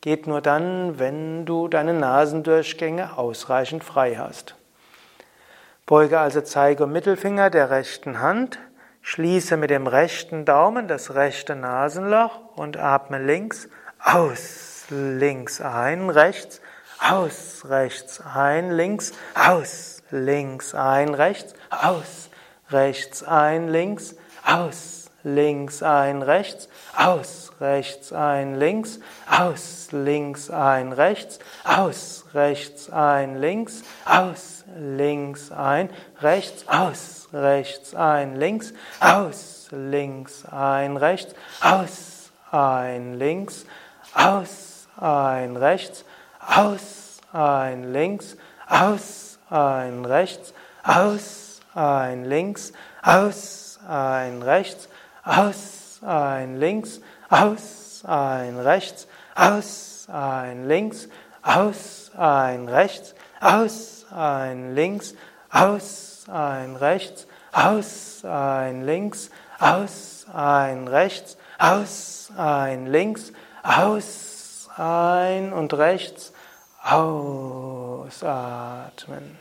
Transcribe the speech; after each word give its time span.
geht 0.00 0.26
nur 0.26 0.40
dann, 0.40 0.98
wenn 0.98 1.46
du 1.46 1.68
deine 1.68 1.94
Nasendurchgänge 1.94 3.16
ausreichend 3.16 3.84
frei 3.84 4.16
hast. 4.16 4.56
Beuge 5.86 6.18
also 6.18 6.40
Zeige 6.40 6.82
und 6.82 6.90
Mittelfinger 6.90 7.48
der 7.48 7.70
rechten 7.70 8.18
Hand, 8.18 8.58
schließe 9.02 9.56
mit 9.56 9.70
dem 9.70 9.86
rechten 9.86 10.44
Daumen 10.44 10.88
das 10.88 11.14
rechte 11.14 11.54
Nasenloch 11.54 12.40
und 12.56 12.76
atme 12.76 13.22
links 13.22 13.68
aus, 14.02 14.86
links 14.90 15.60
ein, 15.60 16.10
rechts, 16.10 16.60
aus, 16.98 17.66
rechts 17.68 18.20
ein, 18.20 18.72
links, 18.72 19.12
aus 19.36 19.99
links 20.10 20.74
ein, 20.74 21.14
rechts, 21.14 21.54
aus, 21.70 22.30
rechts 22.70 23.22
ein, 23.22 23.68
links, 23.68 24.16
aus, 24.44 25.10
links 25.22 25.82
ein, 25.82 26.22
rechts, 26.22 26.68
aus, 26.96 27.52
rechts 27.60 28.12
ein, 28.12 28.54
links, 28.58 29.00
aus, 29.28 29.88
links 29.92 30.50
ein, 30.50 30.92
rechts, 30.92 31.38
aus, 31.64 32.24
rechts 32.32 32.90
ein, 32.90 33.36
links, 33.36 33.82
aus, 34.04 34.64
links 34.76 35.52
ein, 35.52 35.90
rechts, 36.20 36.66
aus, 36.68 37.28
rechts 37.32 37.94
ein, 37.94 38.36
links, 38.36 38.72
aus, 39.00 39.68
links 39.70 40.44
ein, 40.46 40.96
rechts, 40.96 41.34
aus, 41.60 42.30
ein, 42.50 43.18
links, 43.18 43.66
aus, 44.14 44.88
ein, 44.96 45.56
rechts, 45.56 46.04
aus, 46.40 47.18
ein, 47.32 47.92
links, 47.92 48.36
aus, 48.68 49.29
ein 49.50 50.04
rechts, 50.04 50.54
aus, 50.82 51.60
ein 51.74 52.24
links, 52.24 52.72
aus, 53.02 53.78
ein 53.86 54.42
rechts, 54.42 54.88
aus, 55.24 56.00
ein 56.02 56.58
links, 56.58 57.00
aus, 57.28 58.02
ein 58.06 58.58
rechts, 58.58 59.06
aus, 59.34 60.06
ein 60.10 60.66
links, 60.66 61.08
aus, 61.42 62.10
ein 62.16 62.68
rechts, 62.68 63.14
aus, 63.40 64.06
ein 64.10 64.74
links, 64.74 65.14
aus, 65.50 66.26
ein 66.28 66.76
rechts, 66.76 67.26
aus, 67.52 68.24
ein 68.24 68.84
links, 68.84 69.30
aus, 69.58 70.26
ein 70.32 70.88
rechts, 70.88 71.36
aus, 71.58 72.30
ein 72.36 72.86
links, 72.86 73.32
aus, 73.62 74.68
ein 74.76 75.52
und 75.52 75.74
rechts, 75.74 76.32
Ausatmen. 78.10 79.38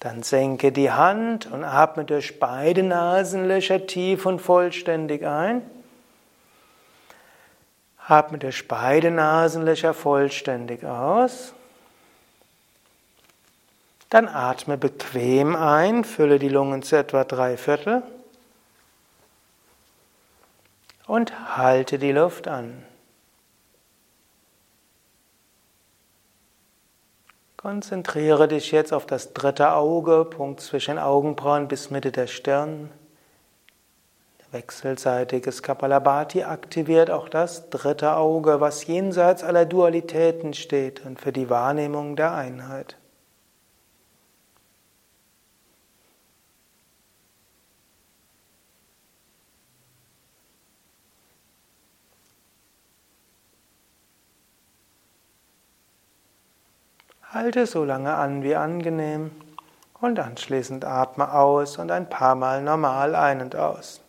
Dann 0.00 0.22
senke 0.22 0.72
die 0.72 0.90
Hand 0.90 1.46
und 1.46 1.64
atme 1.64 2.04
durch 2.04 2.40
beide 2.40 2.82
Nasenlöcher 2.82 3.86
tief 3.86 4.26
und 4.26 4.40
vollständig 4.40 5.24
ein. 5.24 5.62
Atme 8.06 8.38
durch 8.38 8.66
beide 8.68 9.10
Nasenlöcher 9.10 9.94
vollständig 9.94 10.84
aus. 10.84 11.54
Dann 14.10 14.28
atme 14.28 14.76
bequem 14.76 15.56
ein, 15.56 16.04
fülle 16.04 16.38
die 16.38 16.48
Lungen 16.48 16.82
zu 16.82 16.96
etwa 16.96 17.24
drei 17.24 17.56
Viertel 17.56 18.02
und 21.06 21.56
halte 21.56 21.98
die 21.98 22.12
Luft 22.12 22.48
an. 22.48 22.82
Konzentriere 27.64 28.46
dich 28.46 28.72
jetzt 28.72 28.92
auf 28.92 29.06
das 29.06 29.32
dritte 29.32 29.72
Auge, 29.72 30.26
Punkt 30.26 30.60
zwischen 30.60 30.98
Augenbrauen 30.98 31.66
bis 31.66 31.88
Mitte 31.88 32.12
der 32.12 32.26
Stirn. 32.26 32.90
Wechselseitiges 34.52 35.62
Kapalabhati 35.62 36.42
aktiviert 36.42 37.10
auch 37.10 37.30
das 37.30 37.70
dritte 37.70 38.16
Auge, 38.16 38.60
was 38.60 38.86
jenseits 38.86 39.42
aller 39.42 39.64
Dualitäten 39.64 40.52
steht 40.52 41.06
und 41.06 41.18
für 41.18 41.32
die 41.32 41.48
Wahrnehmung 41.48 42.16
der 42.16 42.34
Einheit. 42.34 42.98
Halte 57.34 57.66
so 57.66 57.82
lange 57.82 58.14
an 58.14 58.44
wie 58.44 58.54
angenehm 58.54 59.32
und 60.00 60.20
anschließend 60.20 60.84
atme 60.84 61.32
aus 61.32 61.78
und 61.78 61.90
ein 61.90 62.08
paar 62.08 62.36
Mal 62.36 62.62
normal 62.62 63.16
ein 63.16 63.42
und 63.42 63.56
aus. 63.56 64.00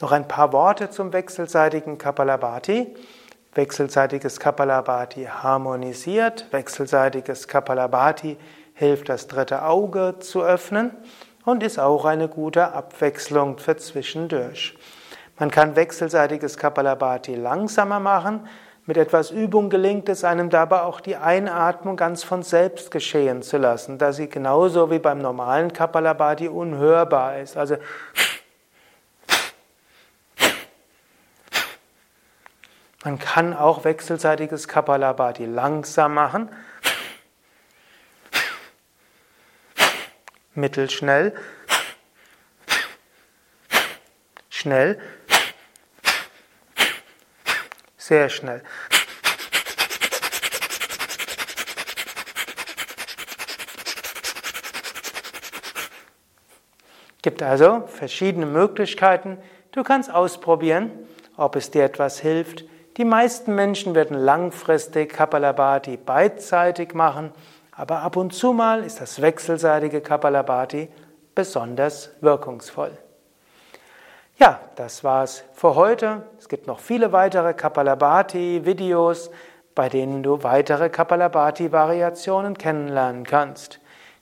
Noch 0.00 0.10
ein 0.10 0.26
paar 0.26 0.52
Worte 0.52 0.90
zum 0.90 1.12
wechselseitigen 1.12 1.96
Kapalabhati. 1.96 2.92
Wechselseitiges 3.54 4.40
Kapalabhati 4.40 5.26
harmonisiert, 5.26 6.48
wechselseitiges 6.50 7.46
Kapalabhati 7.46 8.36
hilft 8.74 9.08
das 9.08 9.28
dritte 9.28 9.62
Auge 9.62 10.16
zu 10.18 10.42
öffnen 10.42 10.90
und 11.44 11.62
ist 11.62 11.78
auch 11.78 12.04
eine 12.04 12.26
gute 12.26 12.72
Abwechslung 12.72 13.58
für 13.58 13.76
zwischendurch. 13.76 14.76
Man 15.38 15.52
kann 15.52 15.76
wechselseitiges 15.76 16.58
Kapalabhati 16.58 17.36
langsamer 17.36 18.00
machen, 18.00 18.48
mit 18.86 18.98
etwas 18.98 19.30
Übung 19.30 19.70
gelingt 19.70 20.08
es 20.10 20.24
einem 20.24 20.50
dabei 20.50 20.82
auch 20.82 21.00
die 21.00 21.16
Einatmung 21.16 21.96
ganz 21.96 22.22
von 22.22 22.42
selbst 22.42 22.90
geschehen 22.90 23.42
zu 23.42 23.56
lassen, 23.56 23.96
da 23.96 24.12
sie 24.12 24.28
genauso 24.28 24.90
wie 24.90 24.98
beim 24.98 25.20
normalen 25.20 25.72
Kapalabhati 25.72 26.48
unhörbar 26.48 27.38
ist. 27.38 27.56
Also 27.56 27.76
man 33.04 33.18
kann 33.18 33.56
auch 33.56 33.84
wechselseitiges 33.84 34.68
Kapalabhati 34.68 35.46
langsam 35.46 36.12
machen, 36.12 36.50
mittelschnell, 40.54 41.34
schnell 44.50 45.00
sehr 48.04 48.28
schnell. 48.28 48.62
Gibt 57.22 57.42
also 57.42 57.84
verschiedene 57.86 58.44
Möglichkeiten. 58.44 59.38
Du 59.72 59.82
kannst 59.82 60.12
ausprobieren, 60.12 60.90
ob 61.38 61.56
es 61.56 61.70
dir 61.70 61.84
etwas 61.84 62.20
hilft. 62.20 62.64
Die 62.98 63.06
meisten 63.06 63.54
Menschen 63.54 63.94
werden 63.94 64.18
langfristig 64.18 65.14
Kapalabhati 65.14 65.96
beidseitig 65.96 66.92
machen, 66.92 67.32
aber 67.72 68.02
ab 68.02 68.16
und 68.16 68.34
zu 68.34 68.52
mal 68.52 68.84
ist 68.84 69.00
das 69.00 69.22
wechselseitige 69.22 70.02
Kapalabhati 70.02 70.90
besonders 71.34 72.10
wirkungsvoll. 72.20 72.98
Ja, 74.36 74.58
das 74.74 75.04
war's 75.04 75.44
für 75.52 75.76
heute. 75.76 76.24
Es 76.38 76.48
gibt 76.48 76.66
noch 76.66 76.80
viele 76.80 77.12
weitere 77.12 77.54
Kapalabhati-Videos, 77.54 79.30
bei 79.76 79.88
denen 79.88 80.24
du 80.24 80.42
weitere 80.42 80.90
Kapalabhati-Variationen 80.90 82.58
kennenlernen 82.58 83.24
kannst. 83.24 83.78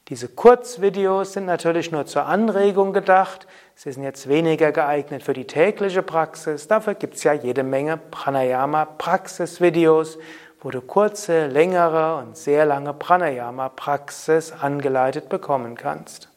Diese 0.09 0.29
Kurzvideos 0.29 1.33
sind 1.33 1.47
natürlich 1.47 1.93
nur 1.93 2.05
zur 2.05 2.27
Anregung 2.27 2.93
gedacht. 2.93 3.47
Sie 3.75 3.91
sind 3.91 4.03
jetzt 4.03 4.29
weniger 4.29 4.71
geeignet 4.71 5.23
für 5.23 5.33
die 5.33 5.47
tägliche 5.47 6.03
Praxis. 6.03 6.69
Dafür 6.69 6.95
gibt 6.95 7.15
es 7.15 7.25
ja 7.25 7.33
jede 7.33 7.63
Menge 7.63 7.97
Pranayama-Praxisvideos, 7.97 10.19
wo 10.61 10.69
du 10.71 10.83
kurze, 10.83 11.47
längere 11.47 12.17
und 12.17 12.37
sehr 12.37 12.67
lange 12.67 12.93
Pranayama-Praxis 12.93 14.53
angeleitet 14.53 15.31
bekommen 15.31 15.75
kannst. 15.75 16.29